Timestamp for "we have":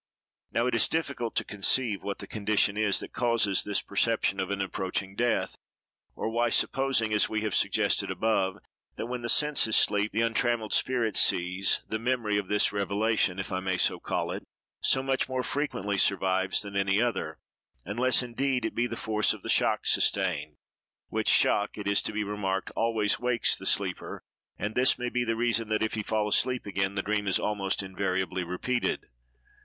7.29-7.53